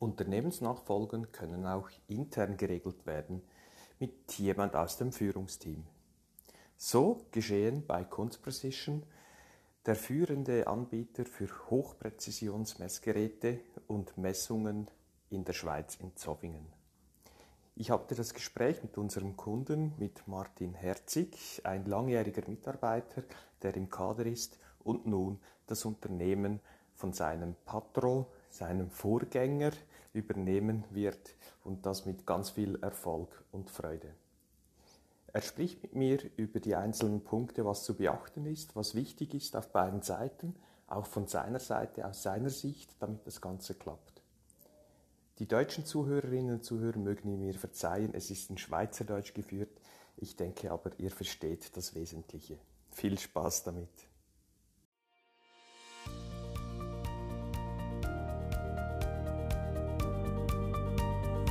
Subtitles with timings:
[0.00, 3.42] Unternehmensnachfolgen können auch intern geregelt werden
[3.98, 5.84] mit jemand aus dem Führungsteam.
[6.78, 9.02] So geschehen bei Kunstprecision,
[9.84, 14.90] der führende Anbieter für Hochpräzisionsmessgeräte und Messungen
[15.28, 16.66] in der Schweiz in Zofingen.
[17.76, 23.22] Ich hatte das Gespräch mit unserem Kunden, mit Martin Herzig, ein langjähriger Mitarbeiter,
[23.62, 26.60] der im Kader ist und nun das Unternehmen
[26.94, 29.72] von seinem Patron, seinem Vorgänger,
[30.12, 34.14] übernehmen wird und das mit ganz viel Erfolg und Freude.
[35.32, 39.54] Er spricht mit mir über die einzelnen Punkte, was zu beachten ist, was wichtig ist
[39.54, 40.56] auf beiden Seiten,
[40.88, 44.22] auch von seiner Seite, aus seiner Sicht, damit das Ganze klappt.
[45.38, 49.80] Die deutschen Zuhörerinnen und Zuhörer mögen mir verzeihen, es ist in Schweizerdeutsch geführt,
[50.16, 52.58] ich denke aber, ihr versteht das Wesentliche.
[52.90, 54.09] Viel Spaß damit!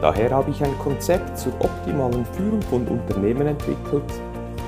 [0.00, 4.10] Daher habe ich ein Konzept zur optimalen Führung von Unternehmen entwickelt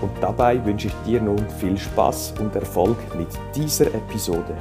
[0.03, 4.55] und dabei wünsche ich dir nun viel Spaß und Erfolg mit dieser Episode.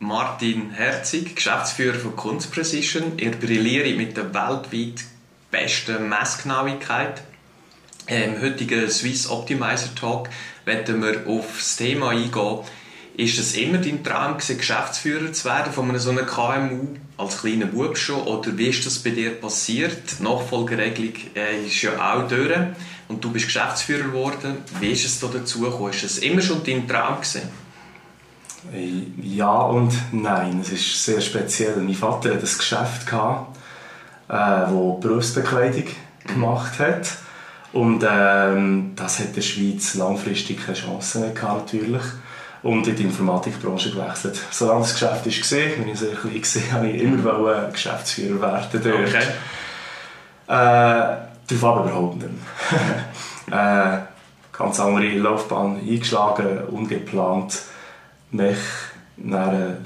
[0.00, 3.18] Martin Herzig, Geschäftsführer von Kunst Precision.
[3.18, 5.02] Er brilliert mit der weltweit
[5.50, 7.22] besten Messgenauigkeit.
[8.06, 10.28] Im heutigen Swiss Optimizer Talk
[10.66, 12.60] werden wir auf das Thema eingehen,
[13.18, 17.66] ist es immer dein Traum Geschäftsführer zu werden von einem so einem KMU als kleiner
[17.66, 18.22] Bub schon?
[18.22, 20.20] Oder wie ist das bei dir passiert?
[20.20, 22.56] Die Nachfolgeregelung äh, ist ja auch durch
[23.08, 24.58] und du bist Geschäftsführer geworden.
[24.78, 25.90] Wie ist es da dazu gekommen?
[25.90, 27.42] Ist es immer schon dein Traum gewesen?
[29.20, 30.60] Ja und nein.
[30.60, 31.76] Es ist sehr speziell.
[31.78, 33.56] Mein Vater hatte ein Geschäft, gehabt,
[34.28, 34.70] äh,
[35.00, 35.86] Berufsbekleidung
[36.24, 37.08] gemacht hat.
[37.72, 42.02] Und ähm, das hat der Schweiz langfristig keine Chance gehabt, natürlich
[42.62, 44.40] und in die Informatikbranche gewechselt.
[44.50, 46.42] Solange das Geschäft war, wenn ich sehr klein
[46.72, 49.08] war, wollte ich immer Geschäftsführer werden dort.
[49.08, 49.24] Okay.
[50.48, 52.30] Äh, darauf aber überhaupt nicht
[53.50, 53.98] äh,
[54.52, 57.62] ganz andere Laufbahn eingeschlagen, ungeplant,
[58.30, 58.58] mich
[59.16, 59.76] nach ein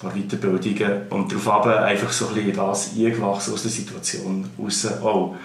[0.00, 4.86] paar Weiterbildungen und darauf einfach so ein bisschen das eingewachsen aus der Situation raus.
[5.02, 5.36] Oh,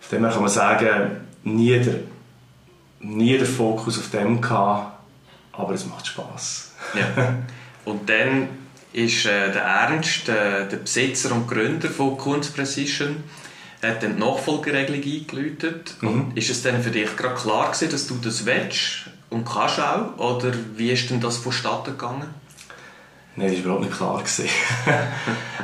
[0.00, 1.10] von dem her kann man sagen,
[1.44, 1.94] nie der,
[3.00, 4.95] nie der Fokus auf dem gehabt,
[5.56, 6.72] aber es macht Spaß.
[6.94, 7.34] ja.
[7.84, 8.48] Und dann
[8.92, 13.24] ist äh, der Ernst, äh, der Besitzer und Gründer von Kunst Precision,
[13.82, 15.94] hat dann die Nachfolgeregelung eingeläutet.
[16.00, 16.32] Mhm.
[16.34, 20.18] ist es dann für dich gerade klar gewesen, dass du das willst und kannst auch?
[20.18, 22.28] Oder wie ist denn das vonstatten gegangen?
[23.36, 24.22] Nein, das war überhaupt nicht klar.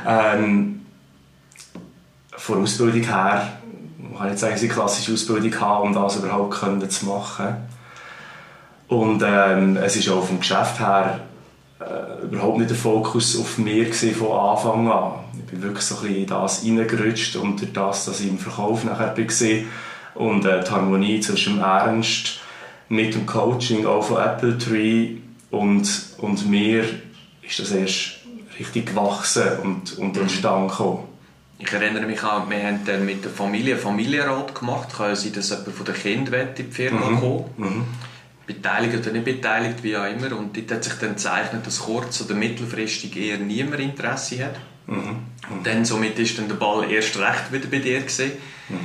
[0.36, 0.86] ähm,
[2.36, 3.58] von Ausbildung her,
[4.12, 7.56] ich kann nicht sagen, dass ich eine klassische Ausbildung habe, um das überhaupt zu machen.
[8.92, 11.20] Und ähm, es ist auch vom Geschäft her
[11.80, 15.12] äh, überhaupt nicht der Fokus auf mir von Anfang an.
[15.38, 18.38] Ich bin wirklich so ein bisschen in das reingerutscht und durch das, dass ich im
[18.38, 22.40] Verkauf nachher war und äh, die Harmonie zwischen dem Ernst
[22.90, 25.16] mit dem Coaching auch von Apple Tree
[25.50, 25.88] und,
[26.18, 26.84] und mir
[27.40, 28.18] ist das erst
[28.58, 31.04] richtig gewachsen und, und entstanden gekommen.
[31.58, 34.90] Ich erinnere mich auch, wir haben dann mit der Familie Familienrat gemacht.
[34.94, 37.20] Kann sein, dass jemand von den Kindern in die Firma mhm.
[37.20, 37.84] kommen mhm
[38.54, 40.36] beteiligt oder nicht beteiligt, wie auch immer.
[40.36, 44.56] Und dort hat sich dann gezeichnet, dass kurz- oder mittelfristig eher niemand Interesse hat.
[44.86, 45.16] Mhm.
[45.50, 48.00] Und dann somit ist dann der Ball erst recht wieder bei dir.
[48.00, 48.76] Mhm.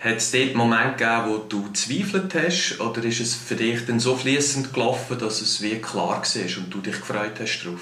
[0.00, 4.00] Hat es dort Momente gegeben, wo du zweifelt hast, oder ist es für dich dann
[4.00, 7.80] so fließend gelaufen, dass es wie klar war und du dich gefreut hast darauf?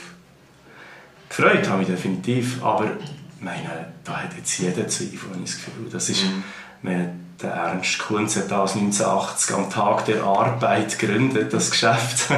[1.28, 2.96] Gefreut habe ich definitiv, aber
[3.40, 5.88] meine, da hat jetzt jeder Zweifel, habe ich das Gefühl.
[5.90, 6.44] Das ist, mhm.
[6.82, 12.28] Der Ernst Kunz hat das 1980 am Tag der Arbeit gegründet, das Geschäft.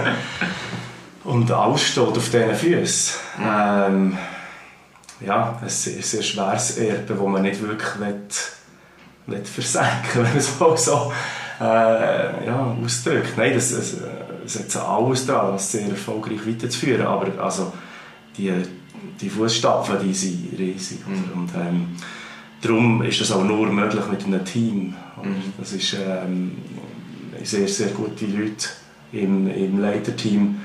[1.25, 3.15] Und alles steht auf diesen Füßen.
[3.43, 4.19] Ähm,
[5.21, 8.17] ja, ein sehr, sehr schweres Erbe, das man nicht wirklich will,
[9.27, 11.13] will versenken wenn man es mal so
[11.61, 13.37] äh, ja, ausdrückt.
[13.37, 13.97] Nein, das, es,
[14.45, 17.73] es hat alles daran, das sehr erfolgreich weiterzuführen, aber also,
[18.37, 18.53] die,
[19.21, 21.07] die Fußstapfen die sind riesig.
[21.07, 21.41] Mhm.
[21.41, 21.97] Und, ähm,
[22.65, 24.95] darum ist das auch nur möglich mit einem Team.
[25.23, 25.53] Mhm.
[25.59, 26.53] Das ist ähm,
[27.43, 28.69] sehr, sehr gute Leute
[29.13, 30.61] im, im Leiterteam,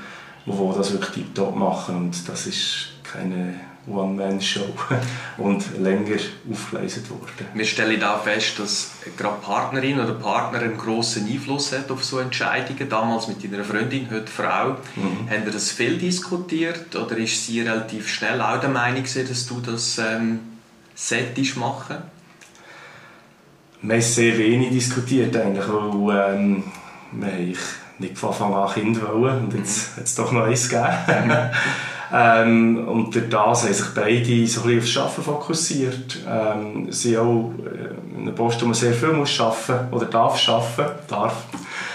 [0.46, 3.54] die das wirklich tiptop machen und das ist keine
[3.86, 4.66] One-Man-Show
[5.38, 6.16] und länger
[6.50, 7.46] aufgeleistet worden.
[7.54, 12.18] Wir stellen auch fest, dass gerade Partnerin oder Partner einen grossen Einfluss hat auf so
[12.18, 12.88] Entscheidungen.
[12.88, 14.76] Damals mit deiner Freundin, heute Frau.
[14.96, 15.30] Mhm.
[15.30, 19.60] Haben wir das viel diskutiert oder ist sie relativ schnell auch der Meinung, dass du
[19.60, 20.40] das ähm,
[21.08, 21.96] solltest machen?
[23.82, 26.64] Wir haben sehr wenig diskutiert eigentlich, weil ähm,
[27.12, 27.56] wir
[27.98, 29.96] nicht von Anfang an Kind wollen und jetzt mhm.
[29.96, 30.90] hat es doch noch eins gegeben.
[32.12, 36.18] Ähm, und durch das haben sich beide so ein bisschen aufs Arbeiten fokussiert.
[36.28, 40.48] Ähm, sie auch äh, in einem Post, wo man sehr viel muss arbeiten oder darf
[40.48, 41.44] arbeiten, darf.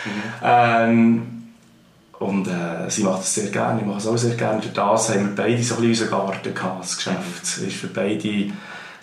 [0.05, 0.11] Mhm.
[0.41, 1.21] Ähm,
[2.19, 4.61] und äh, sie macht das sehr gerne, ich mache es auch sehr gerne.
[4.61, 7.43] Durch das haben wir beide so ein bisschen unseren Garten gehabt, das Geschäft.
[7.43, 8.53] Es war für beide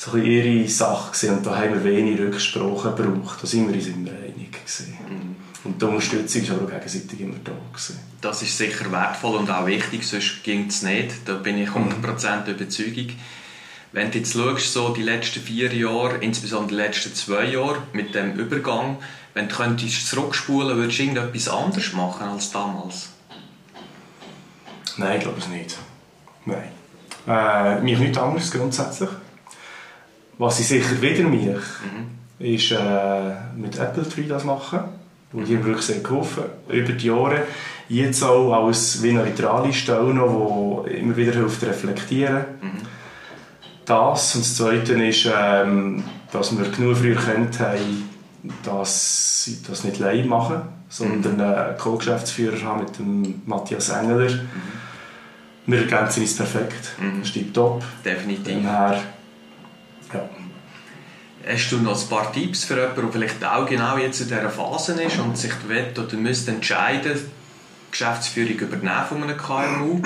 [0.04, 3.38] so ihre Sache gewesen, und da haben wir wenig Rücksprache gebraucht.
[3.40, 4.98] Da sind wir uns immer einig gewesen.
[5.08, 5.36] Mhm.
[5.62, 7.52] Und die Unterstützung war aber gegenseitig immer da.
[7.70, 8.00] Gewesen.
[8.20, 11.10] Das ist sicher wertvoll und auch wichtig, sonst ging es nicht.
[11.24, 12.52] Da bin ich 100% mhm.
[12.52, 13.10] Überzeugung.
[13.92, 18.12] Wenn du jetzt schaust, so die letzten vier Jahre, insbesondere die letzten zwei Jahre mit
[18.14, 18.96] dem Übergang,
[19.34, 23.10] wenn du könntest zurückspulen würdest du irgendetwas anderes machen als damals?
[24.96, 25.78] Nein, ich glaube es nicht.
[26.44, 26.70] Nein.
[27.28, 29.10] Äh, mich nichts anderes grundsätzlich.
[30.42, 32.44] Was ich sicher wieder mich, mhm.
[32.44, 32.76] ist äh,
[33.56, 34.80] mit Apple Tree das machen
[35.32, 37.42] und die haben wirklich sehr geholfen über die Jahre.
[37.88, 42.44] Jetzt auch als wie neutrale Stelle noch, die immer wieder hilft reflektieren.
[42.60, 42.78] Mhm.
[43.84, 46.02] Das und das Zweite ist, ähm,
[46.32, 48.10] dass wir genug früh erkannt haben,
[48.64, 54.28] dass sie das nicht allein machen, sondern einen Co-Geschäftsführer haben mit dem Matthias Engeler.
[54.28, 54.42] Mhm.
[55.66, 56.96] Wir ergänzen uns perfekt.
[56.98, 57.20] Mhm.
[57.20, 57.84] Das ist top.
[58.04, 58.56] Definitiv.
[58.64, 59.00] Daher,
[60.12, 60.28] ja.
[61.46, 64.48] Hast du noch ein paar Tipps für jemanden, der vielleicht auch genau jetzt in dieser
[64.48, 70.00] Phase ist und sich will oder müsste entscheiden, die Geschäftsführung übernehmen von einem KMU?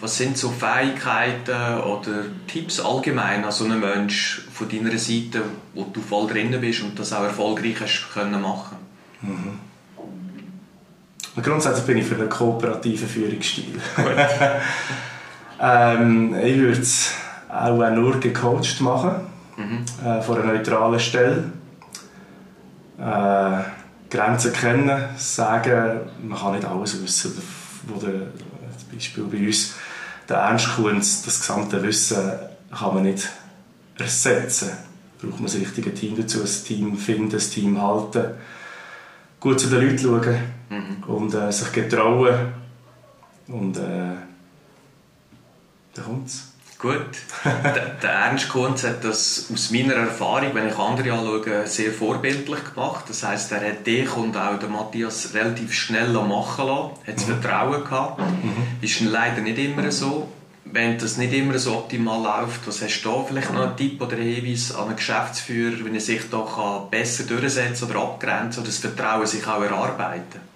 [0.00, 5.42] Was sind so Fähigkeiten oder Tipps allgemein an so einen Menschen von deiner Seite,
[5.74, 8.76] wo du voll drin bist und das auch erfolgreich hast können machen?
[9.20, 9.58] Mhm.
[11.42, 13.80] Grundsätzlich bin ich für einen kooperativen Führungsstil.
[15.60, 17.12] ähm, ich würde es
[17.52, 19.26] auch nur gecoacht machen
[19.56, 19.84] mhm.
[20.06, 21.52] äh, von einer neutralen Stelle.
[22.98, 23.58] Äh,
[24.10, 27.40] Grenzen kennen, sagen, man kann nicht alles wissen.
[27.86, 29.74] Wo der, zum Beispiel bei uns
[30.28, 32.32] der Ernst Kunz, das gesamte Wissen
[32.76, 33.28] kann man nicht
[33.98, 34.70] ersetzen.
[35.20, 38.24] Braucht man das richtige Team dazu, ein Team finden, ein Team halten,
[39.38, 40.38] gut zu den Leuten schauen
[40.70, 41.04] mhm.
[41.06, 42.34] und äh, sich getrauen
[43.48, 44.16] und äh,
[45.94, 46.49] dann kommt es.
[46.80, 47.10] Gut.
[47.44, 53.04] der, Ernst Kunz hat das aus meiner Erfahrung, wenn ich andere anschaue, sehr vorbildlich gemacht.
[53.06, 57.26] Das heisst, er hat dich und auch den Matthias relativ schnell machen lassen, hat das
[57.26, 57.40] mhm.
[57.40, 58.20] Vertrauen gehabt.
[58.20, 58.54] Mhm.
[58.80, 60.28] Ist leider nicht immer so.
[60.64, 64.00] Wenn das nicht immer so optimal läuft, was hast du da vielleicht noch einen Tipp
[64.00, 68.68] oder einen Hinweis an einen Geschäftsführer, wenn er sich da besser durchsetzen oder abgrenzen oder
[68.68, 70.49] das Vertrauen sich auch erarbeiten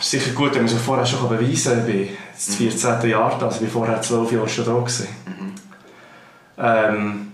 [0.00, 1.88] sicher gut, wenn man sich vorher schon beweisen kann.
[1.88, 2.98] Ich bin das 14.
[2.98, 3.08] Mhm.
[3.08, 4.74] Jahr da, also ich war vorher 12 Jahre schon da.
[4.74, 5.08] Gewesen.
[5.26, 5.52] Mhm.
[6.58, 7.32] Ähm,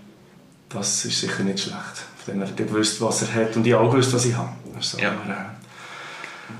[0.68, 1.76] das ist sicher nicht schlecht.
[2.24, 4.50] Von dem er gewusst, was er hat und ich auch gewusst, was ich habe.
[4.76, 5.08] Also, ja.
[5.08, 5.36] aber, äh,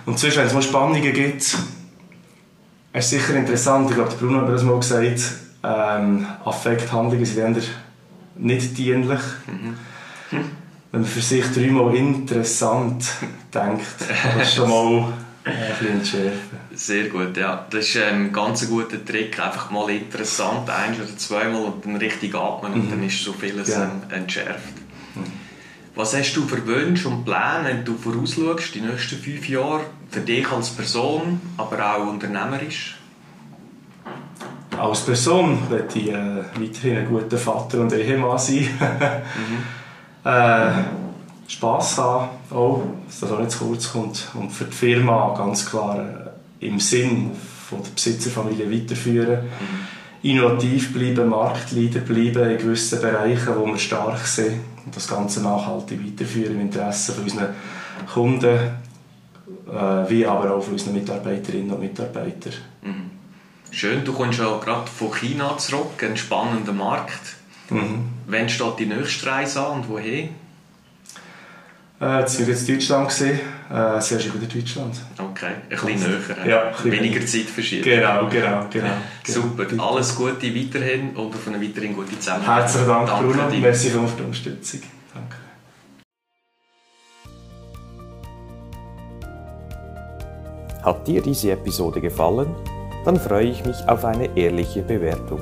[0.07, 1.57] und sonst, wenn es mal Spannungen gibt, ist
[2.95, 5.21] es sicher interessant, ich glaube, der Bruno hat das mal gesagt,
[5.63, 7.63] ähm, Affekthandlungen sind eher
[8.37, 9.21] nicht dienlich.
[9.47, 9.77] Mhm.
[10.91, 13.05] Wenn man für sich dreimal interessant
[13.55, 13.87] denkt,
[14.37, 15.13] das ist schon mal
[15.45, 16.03] ein
[16.75, 17.67] Sehr gut, ja.
[17.69, 19.39] Das ist ein ganz guter Trick.
[19.41, 22.91] Einfach mal interessant, ein oder zweimal und dann richtig atmen und mhm.
[22.91, 23.91] dann ist so vieles ja.
[24.11, 24.75] entschärft.
[25.15, 25.25] Mhm.
[25.95, 30.21] Was hast du für Wünsche und Pläne, wenn du vorausschaust, die nächsten fünf Jahre, für
[30.21, 32.99] dich als Person, aber auch unternehmerisch?
[34.79, 38.69] Als Person möchte ich äh, weiterhin ein guter Vater und Ehemann sein.
[40.25, 40.31] mhm.
[40.31, 41.02] äh,
[41.53, 44.29] Spass haben, auch, dass das auch nicht zu kurz kommt.
[44.35, 45.99] Und für die Firma ganz klar
[46.61, 47.33] äh, im Sinn
[47.69, 49.45] von der Besitzerfamilie weiterführen.
[49.45, 50.31] Mhm.
[50.31, 54.61] Innovativ bleiben, Marktleader bleiben in gewissen Bereichen, wo wir stark sind.
[54.85, 57.49] Und das Ganze nachhaltig weiterführen im Interesse von unseren
[58.13, 62.55] Kunden, äh, wie aber auch von unseren Mitarbeiterinnen und Mitarbeitern.
[62.83, 63.11] Mhm.
[63.71, 67.37] Schön, du kommst ja gerade von China zurück, ein spannender Markt.
[67.69, 68.05] Mhm.
[68.27, 70.31] Wann steht die nächste Reise an und wohin?
[72.03, 73.09] Äh, jetzt war jetzt Deutschland.
[73.09, 73.41] Gewesen.
[73.71, 74.97] Äh, sehr schön wieder Deutschland.
[75.17, 76.47] Okay, ein bisschen näher.
[76.47, 77.85] Ja, ein Weniger Zeit verschieben.
[77.85, 78.89] Genau, genau, genau.
[79.25, 82.65] Super, alles Gute weiterhin und auf eine weiterhin gute Zusammenarbeit.
[82.65, 83.51] Herzlichen Dank, Danke Bruno.
[83.51, 83.61] Dir.
[83.61, 84.81] Merci für die Unterstützung.
[85.15, 85.37] Danke.
[90.83, 92.53] Hat dir diese Episode gefallen?
[93.05, 95.41] Dann freue ich mich auf eine ehrliche Bewertung.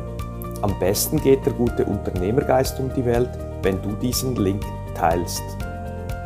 [0.60, 3.30] Am besten geht der gute Unternehmergeist um die Welt,
[3.62, 4.62] wenn du diesen Link
[4.94, 5.42] teilst.